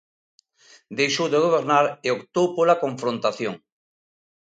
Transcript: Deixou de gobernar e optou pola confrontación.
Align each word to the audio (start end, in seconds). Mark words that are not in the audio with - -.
Deixou 0.99 1.27
de 1.31 1.39
gobernar 1.45 1.85
e 2.05 2.07
optou 2.17 2.45
pola 2.57 2.79
confrontación. 2.83 3.55